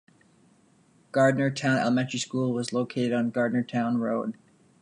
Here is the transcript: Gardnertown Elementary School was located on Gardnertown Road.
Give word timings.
Gardnertown 1.13 1.77
Elementary 1.77 2.17
School 2.17 2.53
was 2.53 2.73
located 2.73 3.13
on 3.13 3.31
Gardnertown 3.31 3.99
Road. 3.99 4.35